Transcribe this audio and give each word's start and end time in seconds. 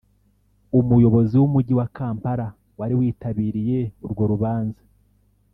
Umuyobozi 0.79 1.35
w’Umujyi 1.41 1.73
wa 1.79 1.87
Kampala 1.95 2.47
wari 2.79 2.93
witabiriye 2.99 3.79
urwo 4.05 4.23
rubanza 4.31 4.83